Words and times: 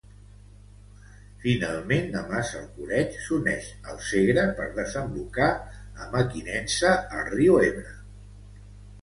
Finalment, 1.43 2.07
a 2.21 2.23
Massalcoreig, 2.31 3.19
s'uneix 3.25 3.67
al 3.93 4.01
Segre 4.13 4.47
per 4.61 4.67
desembocar 4.79 5.51
a 5.59 6.09
Mequinensa 6.17 6.97
al 7.21 7.31
riu 7.37 7.61
Ebre. 7.71 7.95